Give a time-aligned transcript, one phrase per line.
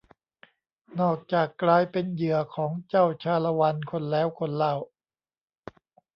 [0.99, 4.75] นอกจากกลายเป็นเหยื่อของเจ้าชาละวันคนแล้วคนเล่า